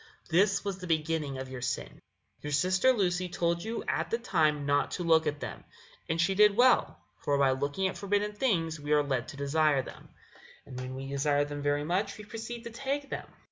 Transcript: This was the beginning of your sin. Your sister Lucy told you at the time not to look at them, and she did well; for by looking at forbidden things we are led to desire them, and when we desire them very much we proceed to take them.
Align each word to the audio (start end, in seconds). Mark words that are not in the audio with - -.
This 0.31 0.65
was 0.65 0.79
the 0.79 0.87
beginning 0.87 1.37
of 1.37 1.47
your 1.47 1.61
sin. 1.61 2.01
Your 2.41 2.51
sister 2.51 2.91
Lucy 2.91 3.29
told 3.29 3.63
you 3.63 3.83
at 3.87 4.09
the 4.09 4.17
time 4.17 4.65
not 4.65 4.89
to 4.97 5.03
look 5.03 5.27
at 5.27 5.39
them, 5.41 5.63
and 6.09 6.19
she 6.19 6.33
did 6.33 6.57
well; 6.57 6.99
for 7.19 7.37
by 7.37 7.51
looking 7.51 7.87
at 7.87 7.99
forbidden 7.99 8.33
things 8.33 8.79
we 8.79 8.93
are 8.93 9.03
led 9.03 9.27
to 9.27 9.37
desire 9.37 9.83
them, 9.83 10.09
and 10.65 10.79
when 10.81 10.95
we 10.95 11.07
desire 11.07 11.45
them 11.45 11.61
very 11.61 11.83
much 11.83 12.17
we 12.17 12.25
proceed 12.25 12.63
to 12.63 12.71
take 12.71 13.11
them. 13.11 13.27